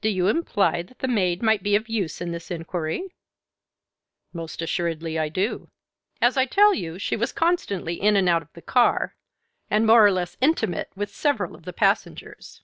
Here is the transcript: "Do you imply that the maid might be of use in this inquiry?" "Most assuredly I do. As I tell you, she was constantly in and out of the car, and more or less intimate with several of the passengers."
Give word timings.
"Do 0.00 0.08
you 0.08 0.28
imply 0.28 0.82
that 0.82 1.00
the 1.00 1.08
maid 1.08 1.42
might 1.42 1.64
be 1.64 1.74
of 1.74 1.88
use 1.88 2.20
in 2.20 2.30
this 2.30 2.52
inquiry?" 2.52 3.16
"Most 4.32 4.62
assuredly 4.62 5.18
I 5.18 5.28
do. 5.28 5.72
As 6.22 6.36
I 6.36 6.46
tell 6.46 6.72
you, 6.72 7.00
she 7.00 7.16
was 7.16 7.32
constantly 7.32 8.00
in 8.00 8.14
and 8.14 8.28
out 8.28 8.42
of 8.42 8.52
the 8.52 8.62
car, 8.62 9.16
and 9.68 9.84
more 9.84 10.06
or 10.06 10.12
less 10.12 10.36
intimate 10.40 10.92
with 10.94 11.12
several 11.12 11.56
of 11.56 11.64
the 11.64 11.72
passengers." 11.72 12.62